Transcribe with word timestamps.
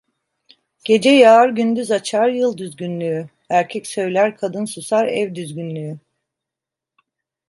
Gece 0.85 1.09
yağar 1.09 1.49
gündüz 1.49 1.91
açar, 1.91 2.29
yıl 2.29 2.57
düzgünlüğü; 2.57 3.29
erkek 3.49 3.87
söyler 3.87 4.37
kadın 4.37 4.65
susar, 4.65 5.07
ev 5.07 5.35
düzgünlüğü. 5.35 5.99